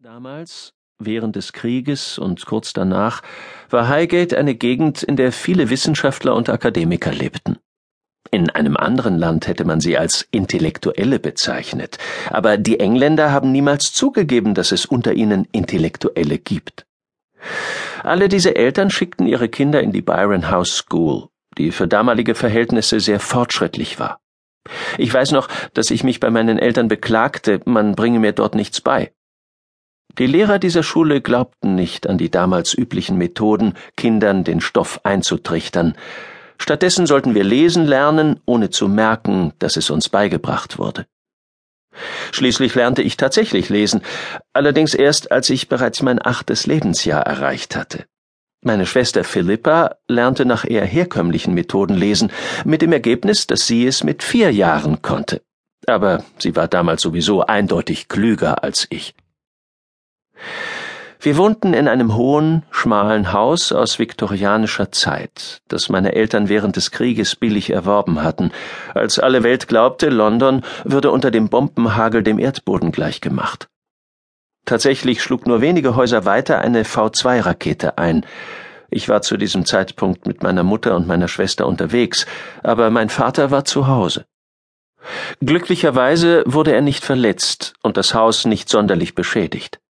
[0.00, 3.20] Damals, während des Krieges und kurz danach,
[3.68, 7.58] war Highgate eine Gegend, in der viele Wissenschaftler und Akademiker lebten.
[8.30, 11.98] In einem anderen Land hätte man sie als Intellektuelle bezeichnet,
[12.30, 16.86] aber die Engländer haben niemals zugegeben, dass es unter ihnen Intellektuelle gibt.
[18.04, 21.26] Alle diese Eltern schickten ihre Kinder in die Byron House School,
[21.56, 24.20] die für damalige Verhältnisse sehr fortschrittlich war.
[24.96, 28.80] Ich weiß noch, dass ich mich bei meinen Eltern beklagte, man bringe mir dort nichts
[28.80, 29.10] bei.
[30.18, 35.94] Die Lehrer dieser Schule glaubten nicht an die damals üblichen Methoden, Kindern den Stoff einzutrichtern.
[36.58, 41.06] Stattdessen sollten wir lesen lernen, ohne zu merken, dass es uns beigebracht wurde.
[42.32, 44.02] Schließlich lernte ich tatsächlich lesen,
[44.52, 48.04] allerdings erst, als ich bereits mein achtes Lebensjahr erreicht hatte.
[48.60, 52.32] Meine Schwester Philippa lernte nach eher herkömmlichen Methoden lesen,
[52.64, 55.42] mit dem Ergebnis, dass sie es mit vier Jahren konnte.
[55.86, 59.14] Aber sie war damals sowieso eindeutig klüger als ich.
[61.20, 66.92] Wir wohnten in einem hohen, schmalen Haus aus viktorianischer Zeit, das meine Eltern während des
[66.92, 68.52] Krieges billig erworben hatten,
[68.94, 73.68] als alle Welt glaubte, London würde unter dem Bombenhagel dem Erdboden gleichgemacht.
[74.64, 78.24] Tatsächlich schlug nur wenige Häuser weiter eine V2-Rakete ein.
[78.88, 82.26] Ich war zu diesem Zeitpunkt mit meiner Mutter und meiner Schwester unterwegs,
[82.62, 84.24] aber mein Vater war zu Hause.
[85.40, 89.80] Glücklicherweise wurde er nicht verletzt und das Haus nicht sonderlich beschädigt.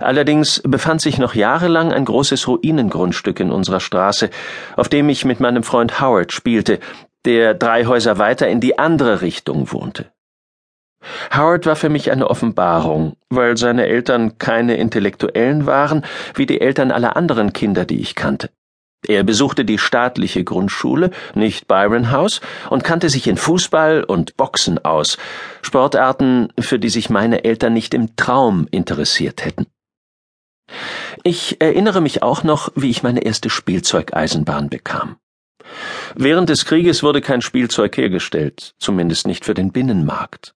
[0.00, 4.30] Allerdings befand sich noch jahrelang ein großes Ruinengrundstück in unserer Straße,
[4.76, 6.80] auf dem ich mit meinem Freund Howard spielte,
[7.24, 10.10] der drei Häuser weiter in die andere Richtung wohnte.
[11.34, 16.90] Howard war für mich eine Offenbarung, weil seine Eltern keine Intellektuellen waren, wie die Eltern
[16.90, 18.50] aller anderen Kinder, die ich kannte.
[19.06, 24.84] Er besuchte die staatliche Grundschule, nicht Byron House, und kannte sich in Fußball und Boxen
[24.84, 25.18] aus,
[25.60, 29.66] Sportarten, für die sich meine Eltern nicht im Traum interessiert hätten.
[31.24, 35.16] Ich erinnere mich auch noch, wie ich meine erste Spielzeugeisenbahn bekam.
[36.14, 40.54] Während des Krieges wurde kein Spielzeug hergestellt, zumindest nicht für den Binnenmarkt.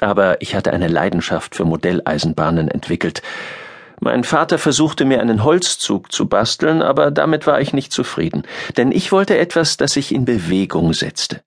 [0.00, 3.22] Aber ich hatte eine Leidenschaft für Modelleisenbahnen entwickelt,
[4.02, 8.42] mein Vater versuchte mir einen Holzzug zu basteln, aber damit war ich nicht zufrieden,
[8.76, 11.42] denn ich wollte etwas, das sich in Bewegung setzte.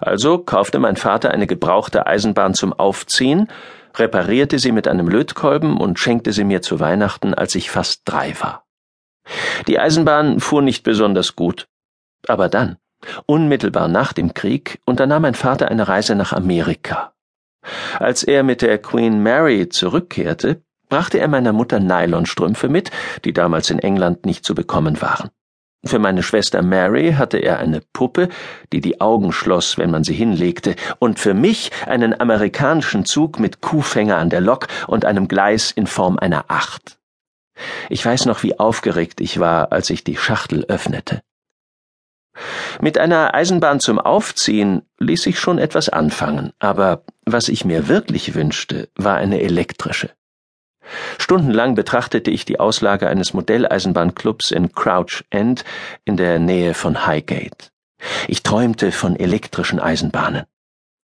[0.00, 3.48] Also kaufte mein Vater eine gebrauchte Eisenbahn zum Aufziehen,
[3.96, 8.34] reparierte sie mit einem Lötkolben und schenkte sie mir zu Weihnachten, als ich fast drei
[8.40, 8.64] war.
[9.66, 11.66] Die Eisenbahn fuhr nicht besonders gut.
[12.28, 12.76] Aber dann,
[13.26, 17.12] unmittelbar nach dem Krieg, unternahm mein Vater eine Reise nach Amerika.
[17.98, 22.90] Als er mit der Queen Mary zurückkehrte, brachte er meiner Mutter Nylonstrümpfe mit,
[23.24, 25.30] die damals in England nicht zu bekommen waren.
[25.84, 28.28] Für meine Schwester Mary hatte er eine Puppe,
[28.72, 33.60] die die Augen schloss, wenn man sie hinlegte, und für mich einen amerikanischen Zug mit
[33.60, 36.98] Kuhfänger an der Lok und einem Gleis in Form einer Acht.
[37.88, 41.22] Ich weiß noch, wie aufgeregt ich war, als ich die Schachtel öffnete.
[42.80, 48.34] Mit einer Eisenbahn zum Aufziehen ließ sich schon etwas anfangen, aber was ich mir wirklich
[48.34, 50.10] wünschte, war eine elektrische.
[51.18, 55.64] Stundenlang betrachtete ich die Auslage eines Modelleisenbahnclubs in Crouch End
[56.04, 57.70] in der Nähe von Highgate.
[58.28, 60.44] Ich träumte von elektrischen Eisenbahnen.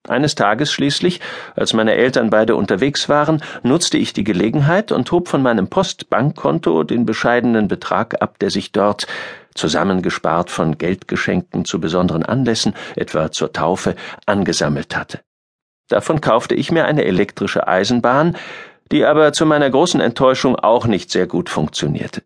[0.09, 1.21] Eines Tages schließlich,
[1.55, 6.85] als meine Eltern beide unterwegs waren, nutzte ich die Gelegenheit und hob von meinem Postbankkonto
[6.85, 9.07] den bescheidenen Betrag ab, der sich dort,
[9.55, 15.21] zusammengespart von Geldgeschenken zu besonderen Anlässen, etwa zur Taufe, angesammelt hatte.
[15.89, 18.37] Davon kaufte ich mir eine elektrische Eisenbahn,
[18.93, 22.23] die aber zu meiner großen Enttäuschung auch nicht sehr gut funktionierte.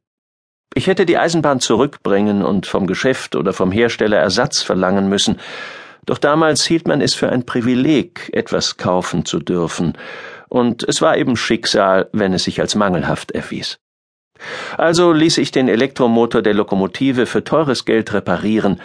[0.74, 5.38] Ich hätte die Eisenbahn zurückbringen und vom Geschäft oder vom Hersteller Ersatz verlangen müssen,
[6.06, 9.96] doch damals hielt man es für ein Privileg, etwas kaufen zu dürfen,
[10.48, 13.78] und es war eben Schicksal, wenn es sich als mangelhaft erwies.
[14.76, 18.80] Also ließ ich den Elektromotor der Lokomotive für teures Geld reparieren,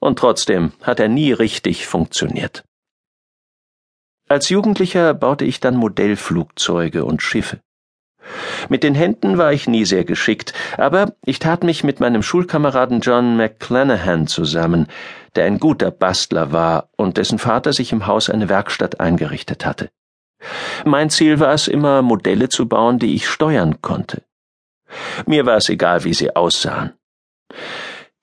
[0.00, 2.64] und trotzdem hat er nie richtig funktioniert.
[4.32, 7.60] Als Jugendlicher baute ich dann Modellflugzeuge und Schiffe.
[8.70, 13.00] Mit den Händen war ich nie sehr geschickt, aber ich tat mich mit meinem Schulkameraden
[13.00, 14.86] John McClanahan zusammen,
[15.36, 19.90] der ein guter Bastler war und dessen Vater sich im Haus eine Werkstatt eingerichtet hatte.
[20.86, 24.22] Mein Ziel war es immer, Modelle zu bauen, die ich steuern konnte.
[25.26, 26.94] Mir war es egal, wie sie aussahen.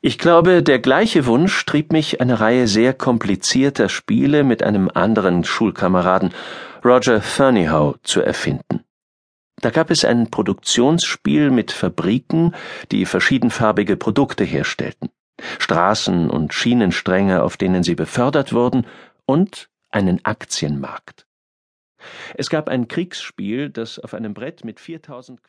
[0.01, 5.43] Ich glaube, der gleiche Wunsch trieb mich, eine Reihe sehr komplizierter Spiele mit einem anderen
[5.43, 6.33] Schulkameraden,
[6.85, 8.85] Roger Furnihow, zu erfinden.
[9.61, 12.55] Da gab es ein Produktionsspiel mit Fabriken,
[12.93, 15.09] die verschiedenfarbige Produkte herstellten,
[15.57, 18.87] Straßen und Schienenstränge, auf denen sie befördert wurden,
[19.25, 21.27] und einen Aktienmarkt.
[22.35, 25.43] Es gab ein Kriegsspiel, das auf einem Brett mit 4000